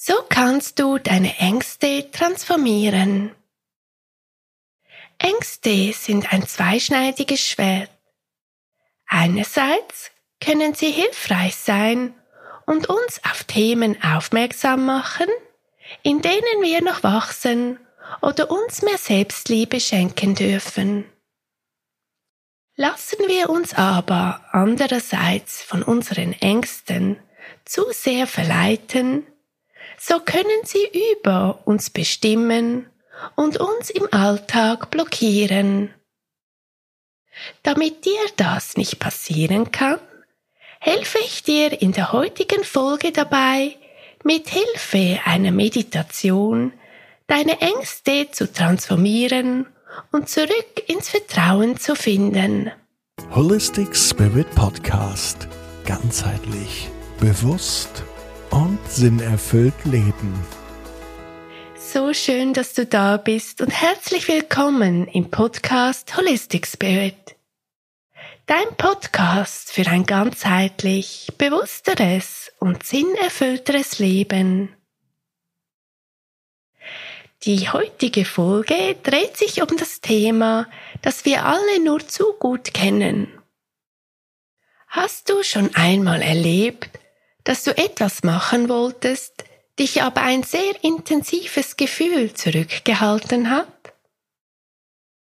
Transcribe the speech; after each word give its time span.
So 0.00 0.14
kannst 0.28 0.78
du 0.78 0.98
deine 0.98 1.36
Ängste 1.38 2.08
transformieren. 2.12 3.34
Ängste 5.18 5.92
sind 5.92 6.32
ein 6.32 6.46
zweischneidiges 6.46 7.40
Schwert. 7.40 7.90
Einerseits 9.08 10.12
können 10.40 10.74
sie 10.74 10.92
hilfreich 10.92 11.56
sein 11.56 12.14
und 12.64 12.88
uns 12.88 13.20
auf 13.24 13.42
Themen 13.42 14.00
aufmerksam 14.00 14.86
machen, 14.86 15.26
in 16.04 16.22
denen 16.22 16.62
wir 16.62 16.80
noch 16.80 17.02
wachsen 17.02 17.80
oder 18.22 18.52
uns 18.52 18.82
mehr 18.82 18.98
Selbstliebe 18.98 19.80
schenken 19.80 20.36
dürfen. 20.36 21.06
Lassen 22.76 23.18
wir 23.26 23.50
uns 23.50 23.74
aber 23.74 24.44
andererseits 24.52 25.60
von 25.60 25.82
unseren 25.82 26.34
Ängsten 26.34 27.18
zu 27.64 27.82
sehr 27.90 28.28
verleiten, 28.28 29.26
so 29.98 30.20
können 30.20 30.64
sie 30.64 30.88
über 31.12 31.60
uns 31.64 31.90
bestimmen 31.90 32.86
und 33.34 33.58
uns 33.58 33.90
im 33.90 34.08
Alltag 34.12 34.90
blockieren. 34.90 35.92
Damit 37.62 38.04
dir 38.04 38.20
das 38.36 38.76
nicht 38.76 38.98
passieren 38.98 39.70
kann, 39.70 39.98
helfe 40.80 41.18
ich 41.18 41.42
dir 41.42 41.80
in 41.80 41.92
der 41.92 42.12
heutigen 42.12 42.64
Folge 42.64 43.12
dabei, 43.12 43.76
mit 44.24 44.48
Hilfe 44.48 45.20
einer 45.24 45.52
Meditation 45.52 46.72
deine 47.26 47.60
Ängste 47.60 48.30
zu 48.32 48.52
transformieren 48.52 49.66
und 50.12 50.28
zurück 50.28 50.82
ins 50.86 51.08
Vertrauen 51.08 51.78
zu 51.78 51.94
finden. 51.94 52.72
Holistic 53.34 53.94
Spirit 53.94 54.50
Podcast. 54.54 55.48
Ganzheitlich, 55.84 56.88
bewusst 57.20 58.04
und 58.50 58.78
sinnerfüllt 58.88 59.84
leben. 59.84 60.34
So 61.76 62.12
schön, 62.12 62.54
dass 62.54 62.74
du 62.74 62.86
da 62.86 63.16
bist 63.16 63.60
und 63.60 63.70
herzlich 63.70 64.28
willkommen 64.28 65.08
im 65.08 65.30
Podcast 65.30 66.16
Holistic 66.16 66.66
Spirit. 66.66 67.36
Dein 68.46 68.76
Podcast 68.76 69.72
für 69.72 69.86
ein 69.86 70.06
ganzheitlich, 70.06 71.28
bewussteres 71.38 72.50
und 72.58 72.82
sinnerfüllteres 72.82 73.98
Leben. 73.98 74.74
Die 77.44 77.70
heutige 77.70 78.24
Folge 78.24 78.96
dreht 79.02 79.36
sich 79.36 79.62
um 79.62 79.76
das 79.76 80.00
Thema, 80.00 80.66
das 81.02 81.24
wir 81.24 81.44
alle 81.44 81.84
nur 81.84 82.06
zu 82.06 82.32
gut 82.38 82.74
kennen. 82.74 83.28
Hast 84.88 85.28
du 85.28 85.42
schon 85.42 85.74
einmal 85.74 86.22
erlebt, 86.22 86.97
dass 87.48 87.64
du 87.64 87.74
etwas 87.78 88.24
machen 88.24 88.68
wolltest, 88.68 89.42
dich 89.78 90.02
aber 90.02 90.20
ein 90.20 90.42
sehr 90.42 90.84
intensives 90.84 91.78
Gefühl 91.78 92.34
zurückgehalten 92.34 93.48
hat? 93.48 93.94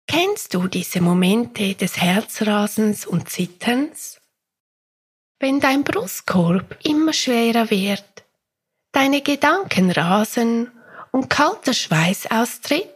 Kennst 0.08 0.54
du 0.54 0.66
diese 0.66 1.02
Momente 1.02 1.74
des 1.74 1.98
Herzrasens 2.00 3.04
und 3.04 3.28
Zitterns? 3.28 4.18
Wenn 5.40 5.60
dein 5.60 5.84
Brustkorb 5.84 6.78
immer 6.82 7.12
schwerer 7.12 7.68
wird, 7.68 8.24
deine 8.92 9.20
Gedanken 9.20 9.90
rasen 9.90 10.72
und 11.12 11.28
kalter 11.28 11.74
Schweiß 11.74 12.30
austritt? 12.30 12.95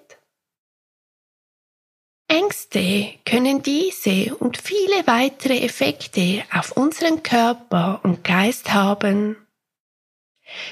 Ängste 2.30 3.14
können 3.26 3.60
diese 3.60 4.36
und 4.36 4.56
viele 4.56 5.04
weitere 5.08 5.64
Effekte 5.64 6.44
auf 6.52 6.70
unseren 6.72 7.24
Körper 7.24 7.98
und 8.04 8.22
Geist 8.22 8.72
haben. 8.72 9.36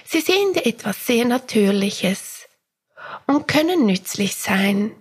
Sie 0.04 0.20
sind 0.20 0.64
etwas 0.64 1.04
sehr 1.04 1.24
Natürliches 1.24 2.46
und 3.26 3.48
können 3.48 3.86
nützlich 3.86 4.36
sein. 4.36 4.94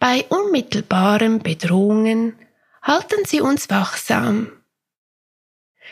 Bei 0.00 0.24
unmittelbaren 0.30 1.38
Bedrohungen 1.38 2.36
halten 2.82 3.24
sie 3.24 3.40
uns 3.40 3.70
wachsam. 3.70 4.50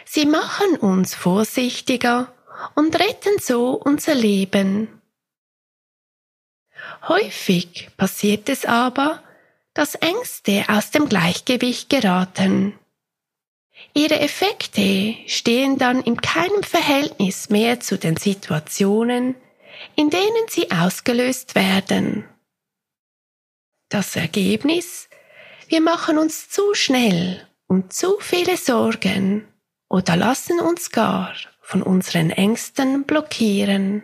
Sie 0.04 0.26
machen 0.26 0.76
uns 0.80 1.14
vorsichtiger 1.14 2.32
und 2.74 2.98
retten 2.98 3.38
so 3.40 3.74
unser 3.74 4.16
Leben. 4.16 5.01
Häufig 7.08 7.90
passiert 7.96 8.48
es 8.48 8.64
aber, 8.64 9.22
dass 9.74 9.96
Ängste 9.96 10.64
aus 10.68 10.90
dem 10.90 11.08
Gleichgewicht 11.08 11.88
geraten. 11.88 12.78
Ihre 13.94 14.20
Effekte 14.20 15.16
stehen 15.26 15.78
dann 15.78 16.02
in 16.02 16.20
keinem 16.20 16.62
Verhältnis 16.62 17.50
mehr 17.50 17.80
zu 17.80 17.98
den 17.98 18.16
Situationen, 18.16 19.34
in 19.96 20.10
denen 20.10 20.48
sie 20.48 20.70
ausgelöst 20.70 21.54
werden. 21.54 22.24
Das 23.88 24.14
Ergebnis? 24.14 25.08
Wir 25.68 25.80
machen 25.80 26.18
uns 26.18 26.48
zu 26.48 26.74
schnell 26.74 27.46
und 27.66 27.92
zu 27.92 28.18
viele 28.20 28.56
Sorgen 28.56 29.48
oder 29.88 30.16
lassen 30.16 30.60
uns 30.60 30.90
gar 30.90 31.34
von 31.60 31.82
unseren 31.82 32.30
Ängsten 32.30 33.04
blockieren. 33.04 34.02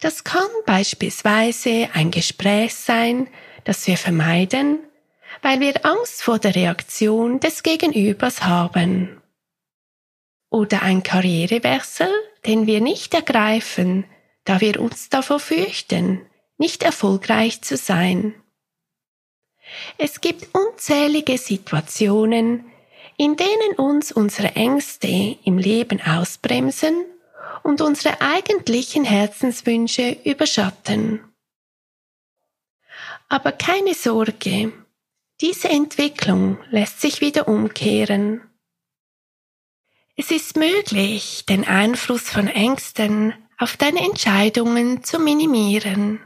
Das 0.00 0.24
kann 0.24 0.48
beispielsweise 0.66 1.88
ein 1.92 2.10
Gespräch 2.10 2.74
sein, 2.74 3.28
das 3.64 3.86
wir 3.86 3.96
vermeiden, 3.96 4.78
weil 5.42 5.60
wir 5.60 5.84
Angst 5.84 6.22
vor 6.22 6.38
der 6.38 6.54
Reaktion 6.54 7.40
des 7.40 7.62
Gegenübers 7.62 8.44
haben. 8.44 9.20
Oder 10.50 10.82
ein 10.82 11.02
Karrierewechsel, 11.02 12.08
den 12.46 12.66
wir 12.66 12.80
nicht 12.80 13.14
ergreifen, 13.14 14.04
da 14.44 14.60
wir 14.60 14.80
uns 14.80 15.08
davor 15.08 15.38
fürchten, 15.38 16.26
nicht 16.58 16.82
erfolgreich 16.82 17.62
zu 17.62 17.76
sein. 17.76 18.34
Es 19.98 20.20
gibt 20.20 20.48
unzählige 20.54 21.38
Situationen, 21.38 22.64
in 23.16 23.36
denen 23.36 23.74
uns 23.76 24.10
unsere 24.10 24.56
Ängste 24.56 25.36
im 25.44 25.58
Leben 25.58 26.00
ausbremsen 26.00 27.04
und 27.62 27.80
unsere 27.80 28.20
eigentlichen 28.20 29.04
Herzenswünsche 29.04 30.16
überschatten. 30.24 31.24
Aber 33.28 33.52
keine 33.52 33.94
Sorge, 33.94 34.72
diese 35.40 35.68
Entwicklung 35.68 36.58
lässt 36.70 37.00
sich 37.00 37.20
wieder 37.20 37.48
umkehren. 37.48 38.42
Es 40.16 40.30
ist 40.30 40.56
möglich, 40.56 41.46
den 41.48 41.66
Einfluss 41.66 42.28
von 42.28 42.48
Ängsten 42.48 43.32
auf 43.56 43.76
deine 43.76 44.00
Entscheidungen 44.00 45.04
zu 45.04 45.18
minimieren, 45.18 46.20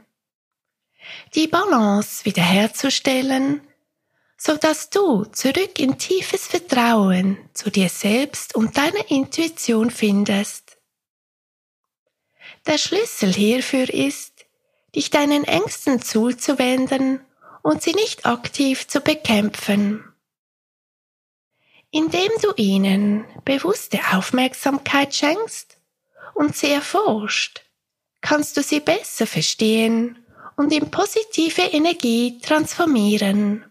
die 1.34 1.46
Balance 1.46 2.24
wiederherzustellen, 2.24 3.60
so 4.36 4.56
dass 4.56 4.90
du 4.90 5.24
zurück 5.26 5.78
in 5.78 5.98
tiefes 5.98 6.46
Vertrauen 6.46 7.38
zu 7.54 7.70
dir 7.70 7.88
selbst 7.88 8.54
und 8.54 8.76
deiner 8.76 9.10
Intuition 9.10 9.90
findest. 9.90 10.63
Der 12.66 12.78
Schlüssel 12.78 13.32
hierfür 13.32 13.92
ist, 13.92 14.46
dich 14.94 15.10
deinen 15.10 15.44
Ängsten 15.44 16.00
zuzuwenden 16.00 17.20
und 17.62 17.82
sie 17.82 17.92
nicht 17.92 18.24
aktiv 18.24 18.88
zu 18.88 19.00
bekämpfen. 19.00 20.04
Indem 21.90 22.30
du 22.42 22.52
ihnen 22.56 23.24
bewusste 23.44 24.00
Aufmerksamkeit 24.12 25.14
schenkst 25.14 25.78
und 26.34 26.56
sie 26.56 26.70
erforscht, 26.70 27.62
kannst 28.20 28.56
du 28.56 28.62
sie 28.62 28.80
besser 28.80 29.26
verstehen 29.26 30.24
und 30.56 30.72
in 30.72 30.90
positive 30.90 31.62
Energie 31.62 32.38
transformieren. 32.40 33.64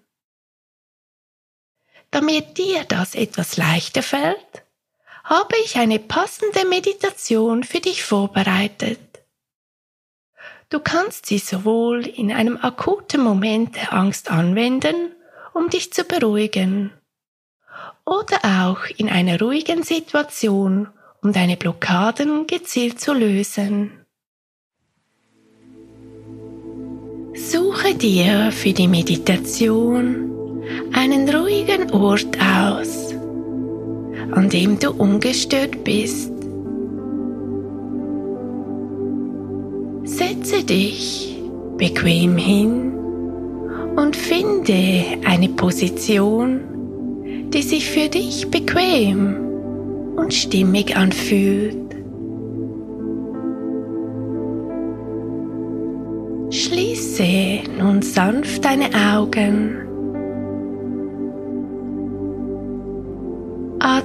Damit 2.11 2.57
dir 2.57 2.83
das 2.85 3.15
etwas 3.15 3.57
leichter 3.57 4.03
fällt, 4.03 4.62
habe 5.23 5.55
ich 5.63 5.77
eine 5.77 5.99
passende 5.99 6.65
Meditation 6.67 7.63
für 7.63 7.79
dich 7.79 8.03
vorbereitet. 8.03 8.99
Du 10.69 10.79
kannst 10.79 11.27
sie 11.27 11.37
sowohl 11.37 12.05
in 12.07 12.31
einem 12.31 12.57
akuten 12.57 13.21
Moment 13.21 13.75
der 13.75 13.93
Angst 13.93 14.31
anwenden, 14.31 15.11
um 15.53 15.69
dich 15.69 15.93
zu 15.93 16.03
beruhigen, 16.03 16.91
oder 18.05 18.39
auch 18.43 18.85
in 18.97 19.09
einer 19.09 19.39
ruhigen 19.39 19.83
Situation, 19.83 20.89
um 21.21 21.31
deine 21.31 21.55
Blockaden 21.55 22.47
gezielt 22.47 22.99
zu 22.99 23.13
lösen. 23.13 23.91
Suche 27.35 27.95
dir 27.95 28.51
für 28.51 28.73
die 28.73 28.87
Meditation 28.87 30.63
einen 30.93 31.29
ruhigen 31.29 31.91
Ort 31.91 32.37
aus 32.41 33.12
an 34.35 34.49
dem 34.49 34.79
du 34.79 34.91
ungestört 34.91 35.83
bist. 35.83 36.31
Setze 40.03 40.63
dich 40.63 41.39
bequem 41.77 42.37
hin 42.37 42.93
und 43.95 44.15
finde 44.15 44.73
eine 45.25 45.49
Position, 45.49 46.61
die 47.53 47.61
sich 47.61 47.89
für 47.89 48.09
dich 48.09 48.49
bequem 48.49 49.35
und 50.15 50.33
stimmig 50.33 50.95
anfühlt. 50.95 51.77
Schließe 56.49 57.61
nun 57.79 58.01
sanft 58.01 58.65
deine 58.65 58.89
Augen 59.15 59.82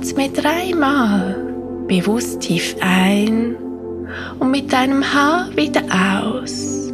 Atme 0.00 0.28
dreimal 0.30 1.34
bewusst 1.88 2.42
tief 2.42 2.76
ein 2.80 3.56
und 4.38 4.52
mit 4.52 4.72
deinem 4.72 5.02
Haar 5.02 5.48
wieder 5.56 5.82
aus. 6.22 6.92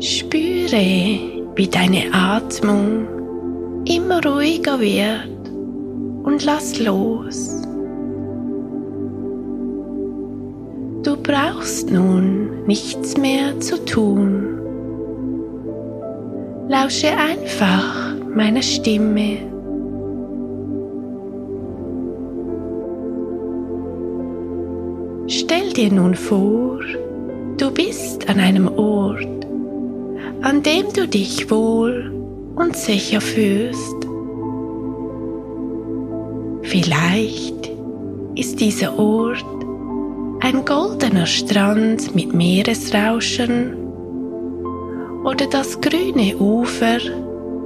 Spüre, 0.00 1.20
wie 1.54 1.68
deine 1.68 2.12
Atmung 2.12 3.06
immer 3.84 4.20
ruhiger 4.24 4.80
wird 4.80 5.52
und 6.24 6.44
lass 6.44 6.80
los. 6.80 7.57
Du 11.08 11.16
brauchst 11.16 11.90
nun 11.90 12.66
nichts 12.66 13.16
mehr 13.16 13.58
zu 13.60 13.82
tun. 13.82 14.60
Lausche 16.68 17.08
einfach 17.16 18.14
meiner 18.34 18.60
Stimme. 18.60 19.38
Stell 25.28 25.72
dir 25.72 25.90
nun 25.90 26.14
vor, 26.14 26.80
du 27.56 27.70
bist 27.70 28.28
an 28.28 28.38
einem 28.38 28.68
Ort, 28.68 29.46
an 30.42 30.62
dem 30.62 30.92
du 30.94 31.08
dich 31.08 31.50
wohl 31.50 32.12
und 32.54 32.76
sicher 32.76 33.22
fühlst. 33.22 33.96
Vielleicht 36.64 37.70
ist 38.34 38.60
dieser 38.60 38.98
Ort 38.98 39.57
ein 40.48 40.64
goldener 40.64 41.26
Strand 41.26 42.14
mit 42.14 42.32
Meeresrauschen 42.32 43.74
oder 45.22 45.46
das 45.46 45.78
grüne 45.78 46.38
Ufer 46.38 47.00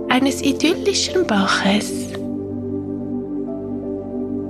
eines 0.09 0.43
idyllischen 0.43 1.25
Baches. 1.25 2.09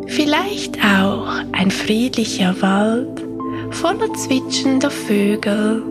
Vielleicht 0.06 0.78
auch 0.78 1.28
ein 1.52 1.70
friedlicher 1.70 2.56
Wald 2.62 3.22
voller 3.68 4.10
zwitschender 4.14 4.90
Vögel. 4.90 5.82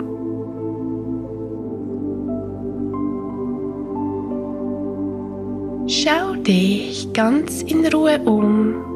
Schau 5.86 6.34
dich 6.42 7.08
ganz 7.14 7.62
in 7.62 7.86
Ruhe 7.86 8.20
um. 8.26 8.91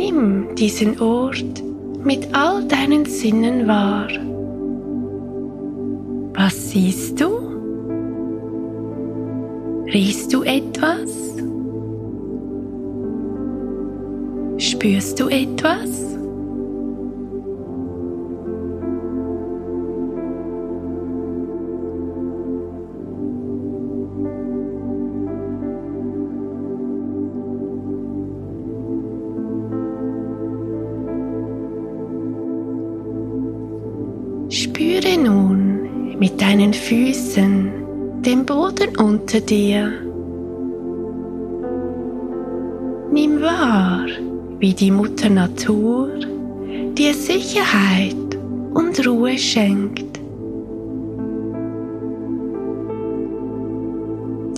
Nimm 0.00 0.54
diesen 0.54 0.98
Ort 0.98 1.62
mit 2.02 2.34
all 2.34 2.64
deinen 2.64 3.04
Sinnen 3.04 3.68
wahr. 3.68 4.08
Was 6.32 6.70
siehst 6.70 7.20
du? 7.20 7.28
Riechst 9.92 10.32
du 10.32 10.42
etwas? 10.42 11.10
Spürst 14.56 15.20
du 15.20 15.28
etwas? 15.28 16.16
Spüre 34.50 35.16
nun 35.16 36.18
mit 36.18 36.42
deinen 36.42 36.74
Füßen 36.74 37.70
den 38.22 38.44
Boden 38.44 38.96
unter 38.98 39.40
dir. 39.40 39.92
Nimm 43.12 43.40
wahr, 43.40 44.06
wie 44.58 44.74
die 44.74 44.90
Mutter 44.90 45.30
Natur 45.30 46.10
dir 46.98 47.14
Sicherheit 47.14 48.16
und 48.74 49.06
Ruhe 49.06 49.38
schenkt. 49.38 50.18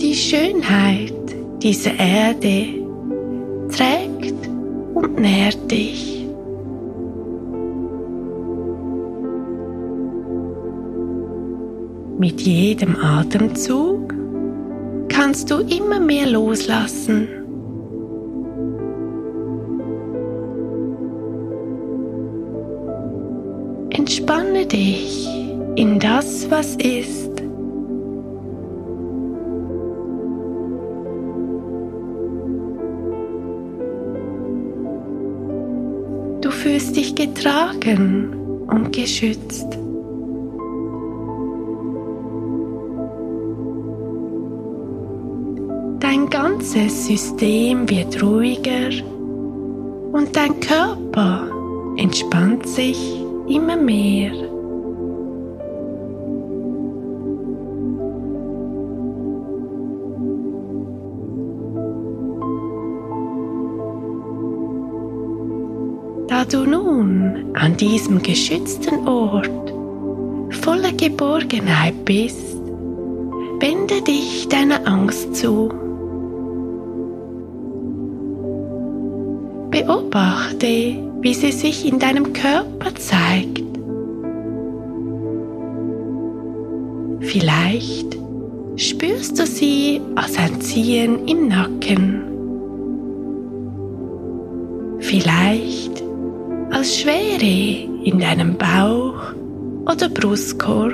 Die 0.01 0.15
Schönheit 0.15 1.13
dieser 1.61 1.99
Erde 1.99 2.65
trägt 3.69 4.49
und 4.95 5.19
nährt 5.19 5.69
dich. 5.69 6.12
Mit 12.17 12.41
jedem 12.41 12.95
Atemzug 12.95 14.13
kannst 15.09 15.49
du 15.49 15.57
immer 15.59 15.99
mehr 15.99 16.27
loslassen. 16.27 17.27
Entspanne 23.89 24.65
dich 24.65 25.27
in 25.75 25.99
das, 25.99 26.49
was 26.51 26.75
ist. 26.75 27.31
Du 36.41 36.51
fühlst 36.51 36.95
dich 36.95 37.15
getragen 37.15 38.65
und 38.67 38.91
geschützt. 38.93 39.82
Dein 46.03 46.29
ganzes 46.29 47.07
System 47.07 47.89
wird 47.89 48.21
ruhiger 48.21 48.89
und 50.11 50.35
dein 50.35 50.59
Körper 50.59 51.47
entspannt 51.95 52.67
sich 52.67 53.23
immer 53.47 53.77
mehr. 53.77 54.33
Da 66.27 66.43
du 66.43 66.65
nun 66.65 67.45
an 67.53 67.77
diesem 67.77 68.21
geschützten 68.21 69.07
Ort 69.07 69.73
voller 70.49 70.91
Geborgenheit 70.91 72.03
bist, 72.03 72.57
wende 73.61 74.01
dich 74.01 74.49
deiner 74.49 74.85
Angst 74.85 75.37
zu. 75.37 75.82
Beobachte, 79.85 80.95
wie 81.21 81.33
sie 81.33 81.51
sich 81.51 81.85
in 81.85 81.99
deinem 81.99 82.31
Körper 82.31 82.95
zeigt. 82.95 83.63
Vielleicht 87.19 88.17
spürst 88.77 89.39
du 89.39 89.45
sie 89.45 89.99
als 90.15 90.37
ein 90.37 90.61
Ziehen 90.61 91.27
im 91.27 91.49
Nacken. 91.49 92.21
Vielleicht 94.99 96.01
als 96.71 96.97
Schwere 96.97 98.05
in 98.05 98.19
deinem 98.19 98.55
Bauch 98.55 99.33
oder 99.85 100.07
Brustkorb. 100.07 100.93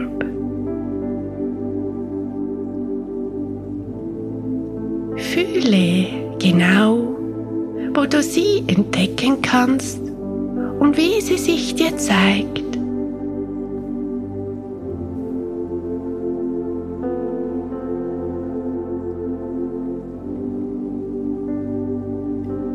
Fühle 5.15 6.07
genau, 6.39 7.08
wo 7.93 8.05
du 8.05 8.21
sie 8.21 8.63
entdecken 8.67 9.41
kannst 9.41 9.99
und 10.79 10.97
wie 10.97 11.21
sie 11.21 11.37
sich 11.37 11.75
dir 11.75 11.95
zeigt. 11.97 12.69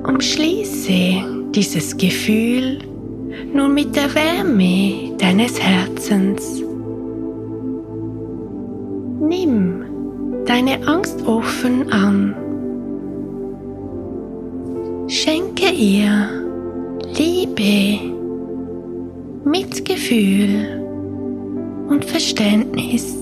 Umschließe 0.07 1.51
dieses 1.55 1.97
Gefühl 1.97 2.79
nun 3.53 3.75
mit 3.75 3.97
der 3.97 4.15
Wärme 4.15 5.17
deines 5.19 5.61
Herzens. 5.61 6.63
Nimm 9.21 9.85
deine 10.47 10.87
Angst 10.87 11.27
offen 11.27 11.91
an. 11.91 12.35
Schenke 15.07 15.71
ihr 15.71 16.31
Liebe, 17.19 18.01
Mitgefühl 19.45 20.81
und 21.89 22.05
Verständnis. 22.07 23.15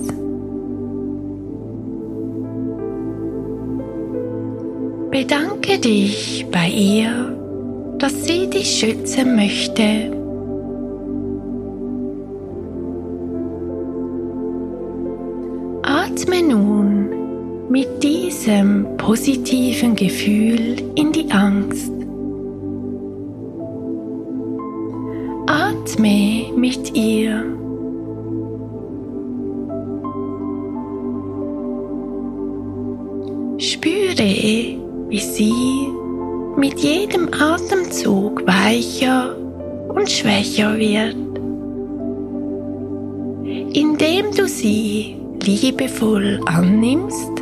Bedanke 5.11 5.81
dich 5.81 6.47
bei 6.53 6.69
ihr, 6.69 7.37
dass 7.99 8.27
sie 8.27 8.49
dich 8.49 8.79
schützen 8.79 9.35
möchte. 9.35 10.13
Atme 15.83 16.43
nun 16.43 16.72
mit 17.73 18.03
diesem 18.03 18.99
positiven 18.99 19.97
Gefühl 19.97 20.77
in 20.95 21.11
die 21.11 21.31
Angst. 21.31 21.91
Atme 25.47 26.53
mit 26.55 26.95
ihr. 26.95 27.43
Spüre, 33.57 34.33
wie 35.09 35.19
sie 35.19 35.89
mit 36.59 36.79
jedem 36.79 37.31
Atemzug 37.33 38.47
weicher 38.47 39.35
und 39.89 40.11
schwächer 40.11 40.77
wird. 40.77 41.17
Indem 43.75 44.31
du 44.37 44.47
sie 44.47 45.17
liebevoll 45.43 46.39
annimmst, 46.45 47.42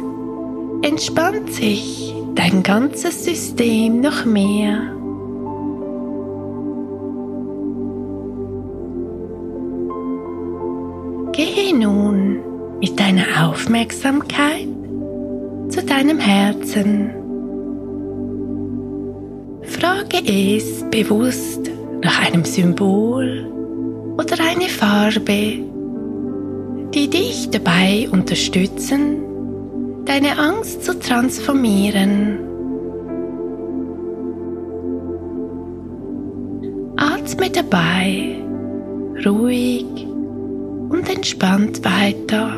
entspannt 0.82 1.52
sich 1.52 2.14
dein 2.34 2.62
ganzes 2.62 3.24
System 3.24 4.00
noch 4.00 4.24
mehr. 4.24 4.80
Gehe 11.32 11.76
nun 11.76 12.40
mit 12.80 12.98
deiner 12.98 13.48
Aufmerksamkeit 13.48 14.68
zu 15.68 15.82
deinem 15.84 16.18
Herzen. 16.18 17.10
Frage 19.62 20.18
es 20.26 20.84
bewusst 20.90 21.70
nach 22.02 22.26
einem 22.26 22.44
Symbol 22.44 23.46
oder 24.18 24.36
eine 24.40 24.68
Farbe, 24.68 25.58
die 26.94 27.08
dich 27.08 27.50
dabei 27.50 28.08
unterstützen, 28.10 29.29
deine 30.10 30.36
Angst 30.36 30.82
zu 30.82 30.98
transformieren. 30.98 32.40
Atme 36.96 37.48
dabei 37.48 38.42
ruhig 39.24 39.86
und 40.88 41.08
entspannt 41.08 41.84
weiter. 41.84 42.48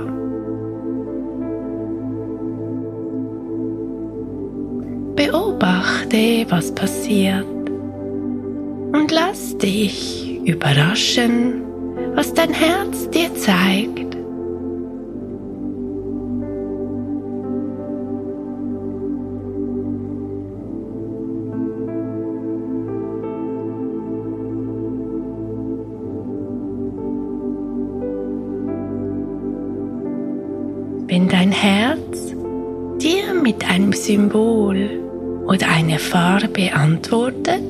Beobachte, 5.15 6.47
was 6.49 6.75
passiert 6.75 7.45
und 8.95 9.11
lass 9.11 9.59
dich 9.59 10.41
überraschen, 10.47 11.61
was 12.15 12.33
dein 12.33 12.55
Herz 12.55 13.11
dir 13.11 13.35
zeigt. 13.35 14.12
Wenn 31.13 31.29
dein 31.29 31.53
Herz 31.53 32.35
dir 32.97 33.35
mit 33.35 33.69
einem 33.71 33.93
Symbol 33.93 34.89
oder 35.45 35.69
eine 35.69 35.99
Farbe 35.99 36.73
antwortet, 36.73 37.61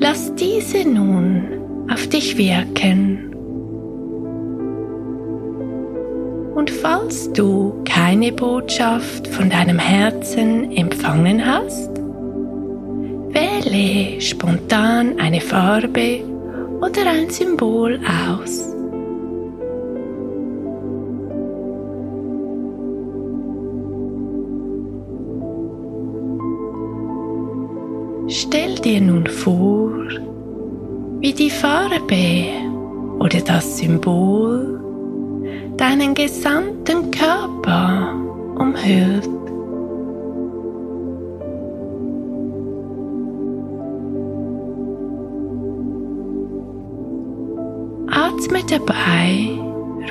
lass 0.00 0.34
diese 0.34 0.84
nun 0.84 1.44
auf 1.88 2.08
dich 2.08 2.36
wirken. 2.36 3.32
Und 6.56 6.70
falls 6.70 7.32
du 7.34 7.72
keine 7.84 8.32
Botschaft 8.32 9.28
von 9.28 9.48
deinem 9.48 9.78
Herzen 9.78 10.72
empfangen 10.72 11.46
hast, 11.46 11.90
wähle 13.28 14.20
spontan 14.20 15.20
eine 15.20 15.40
Farbe 15.40 16.18
oder 16.80 17.08
ein 17.08 17.30
Symbol 17.30 18.00
aus. 18.28 18.81
Stell 28.44 28.74
dir 28.74 29.00
nun 29.00 29.24
vor, 29.28 29.92
wie 31.20 31.32
die 31.32 31.48
Farbe 31.48 32.48
oder 33.20 33.40
das 33.40 33.78
Symbol 33.78 34.80
deinen 35.76 36.12
gesamten 36.12 37.08
Körper 37.12 38.16
umhüllt. 38.58 39.28
Atme 48.10 48.60
dabei 48.68 49.50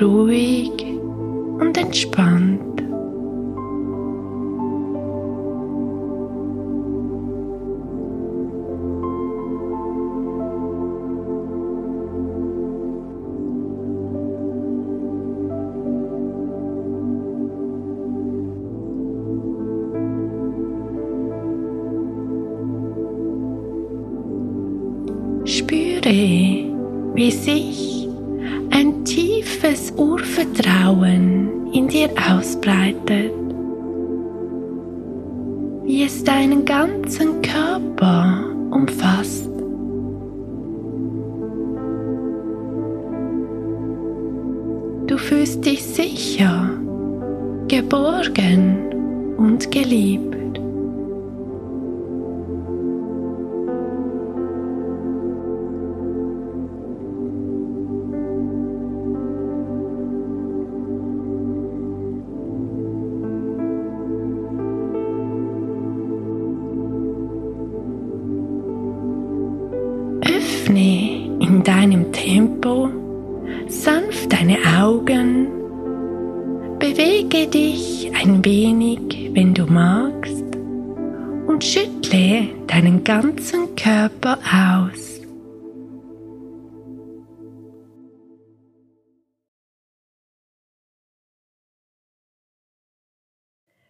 ruhig 0.00 0.72
und 1.60 1.76
entspannt. 1.76 2.82
Wie 27.14 27.30
sich 27.30 28.08
ein 28.70 29.04
tiefes 29.04 29.92
Urvertrauen 29.96 31.72
in 31.72 31.88
dir 31.88 32.08
ausbreitet, 32.30 33.32
wie 35.84 36.04
es 36.04 36.24
deinen 36.24 36.64
ganzen 36.64 37.42
Körper 37.42 38.44
umfasst. 38.70 39.48
Du 45.06 45.18
fühlst 45.18 45.64
dich 45.66 45.82
sicher, 45.82 46.70
geborgen 47.68 49.34
und 49.36 49.70
geliebt. 49.70 50.41
Bewege 77.32 77.50
dich 77.50 78.14
ein 78.14 78.44
wenig, 78.44 79.30
wenn 79.32 79.54
du 79.54 79.64
magst, 79.64 80.54
und 81.46 81.64
schüttle 81.64 82.48
deinen 82.66 83.02
ganzen 83.04 83.74
Körper 83.74 84.38
aus. 84.38 85.20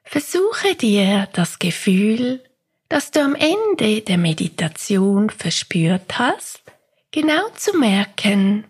Versuche 0.04 0.76
dir 0.76 1.28
das 1.32 1.58
Gefühl, 1.58 2.44
das 2.88 3.10
du 3.10 3.20
am 3.20 3.34
Ende 3.34 4.02
der 4.02 4.18
Meditation 4.18 5.30
verspürt 5.30 6.16
hast, 6.18 6.62
genau 7.10 7.48
zu 7.56 7.76
merken. 7.76 8.64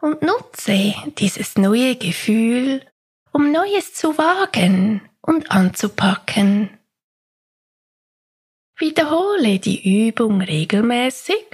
Und 0.00 0.22
nutze 0.22 0.94
dieses 1.18 1.56
neue 1.56 1.96
Gefühl, 1.96 2.82
um 3.38 3.52
Neues 3.52 3.94
zu 3.94 4.18
wagen 4.18 5.00
und 5.20 5.52
anzupacken. 5.52 6.76
Wiederhole 8.76 9.60
die 9.60 10.08
Übung 10.08 10.40
regelmäßig, 10.40 11.44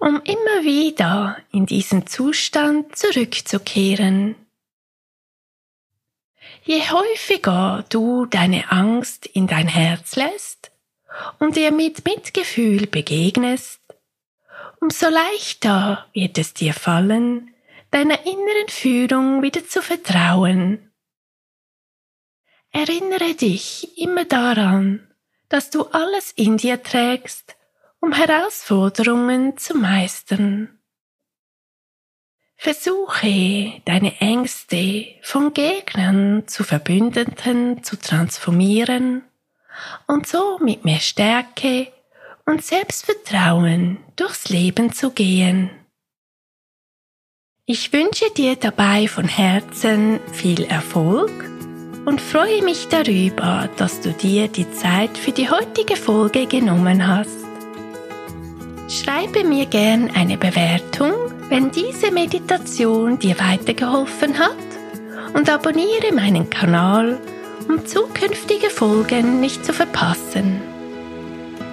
um 0.00 0.20
immer 0.20 0.64
wieder 0.64 1.38
in 1.50 1.64
diesen 1.64 2.06
Zustand 2.06 2.94
zurückzukehren. 2.94 4.34
Je 6.62 6.82
häufiger 6.90 7.86
du 7.88 8.26
deine 8.26 8.70
Angst 8.70 9.24
in 9.24 9.46
dein 9.46 9.66
Herz 9.66 10.16
lässt 10.16 10.72
und 11.38 11.56
ihr 11.56 11.72
mit 11.72 12.04
Mitgefühl 12.04 12.86
begegnest, 12.86 13.80
umso 14.78 15.08
leichter 15.08 16.06
wird 16.12 16.36
es 16.36 16.52
dir 16.52 16.74
fallen, 16.74 17.54
deiner 17.92 18.26
inneren 18.26 18.68
Führung 18.68 19.40
wieder 19.40 19.66
zu 19.66 19.80
vertrauen. 19.80 20.90
Erinnere 22.74 23.34
dich 23.34 23.96
immer 23.96 24.24
daran, 24.24 25.06
dass 25.48 25.70
du 25.70 25.84
alles 25.84 26.32
in 26.32 26.56
dir 26.56 26.82
trägst, 26.82 27.54
um 28.00 28.12
Herausforderungen 28.12 29.56
zu 29.56 29.76
meistern. 29.76 30.80
Versuche 32.56 33.80
deine 33.84 34.20
Ängste 34.20 35.06
von 35.22 35.54
Gegnern 35.54 36.48
zu 36.48 36.64
Verbündeten 36.64 37.84
zu 37.84 37.96
transformieren 37.96 39.22
und 40.08 40.26
so 40.26 40.58
mit 40.58 40.84
mehr 40.84 41.00
Stärke 41.00 41.92
und 42.44 42.64
Selbstvertrauen 42.64 43.98
durchs 44.16 44.48
Leben 44.48 44.92
zu 44.92 45.12
gehen. 45.12 45.70
Ich 47.66 47.92
wünsche 47.92 48.30
dir 48.32 48.56
dabei 48.56 49.06
von 49.06 49.28
Herzen 49.28 50.18
viel 50.32 50.64
Erfolg 50.64 51.53
und 52.04 52.20
freue 52.20 52.62
mich 52.62 52.88
darüber, 52.88 53.68
dass 53.76 54.00
du 54.00 54.12
dir 54.12 54.48
die 54.48 54.70
Zeit 54.70 55.16
für 55.16 55.32
die 55.32 55.50
heutige 55.50 55.96
Folge 55.96 56.46
genommen 56.46 57.06
hast. 57.06 57.44
Schreibe 58.88 59.44
mir 59.44 59.66
gern 59.66 60.10
eine 60.14 60.36
Bewertung, 60.36 61.12
wenn 61.48 61.70
diese 61.70 62.10
Meditation 62.10 63.18
dir 63.18 63.36
weitergeholfen 63.38 64.38
hat 64.38 64.56
und 65.34 65.50
abonniere 65.50 66.12
meinen 66.14 66.50
Kanal, 66.50 67.18
um 67.68 67.84
zukünftige 67.86 68.70
Folgen 68.70 69.40
nicht 69.40 69.64
zu 69.64 69.72
verpassen. 69.72 70.60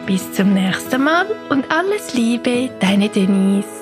Bis 0.05 0.31
zum 0.33 0.53
nächsten 0.53 1.03
Mal 1.03 1.25
und 1.49 1.69
alles 1.71 2.13
Liebe, 2.13 2.69
deine 2.79 3.09
Denise. 3.09 3.80